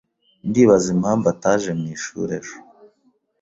Ndibaza 0.47 0.87
impamvu 0.95 1.25
ataje 1.33 1.69
mwishuri 1.79 2.31
ejo. 2.39 2.55